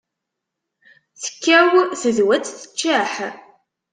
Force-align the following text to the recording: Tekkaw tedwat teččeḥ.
Tekkaw 1.21 1.71
tedwat 2.01 2.45
teččeḥ. 2.59 3.13